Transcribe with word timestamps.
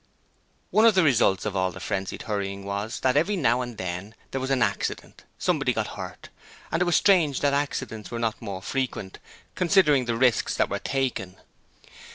One 0.71 0.87
of 0.87 0.95
the 0.95 1.03
results 1.03 1.45
of 1.45 1.55
all 1.55 1.71
the 1.71 1.79
frenzied 1.79 2.23
hurrying 2.23 2.65
was 2.65 3.01
that 3.01 3.15
every 3.15 3.35
now 3.35 3.61
and 3.61 3.77
then 3.77 4.15
there 4.31 4.41
was 4.41 4.49
an 4.49 4.63
accident: 4.63 5.25
somebody 5.37 5.73
got 5.73 5.89
hurt: 5.89 6.29
and 6.71 6.81
it 6.81 6.85
was 6.85 6.95
strange 6.95 7.41
that 7.41 7.53
accidents 7.53 8.09
were 8.09 8.17
not 8.17 8.41
more 8.41 8.63
frequent, 8.63 9.19
considering 9.53 10.05
the 10.05 10.17
risks 10.17 10.55
that 10.57 10.69
were 10.71 10.79
taken. 10.79 11.35